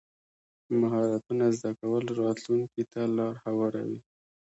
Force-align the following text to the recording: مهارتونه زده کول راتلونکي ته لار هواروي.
مهارتونه 0.79 1.45
زده 1.57 1.69
کول 1.79 2.03
راتلونکي 2.21 2.83
ته 2.91 3.01
لار 3.17 3.33
هواروي. 3.45 3.99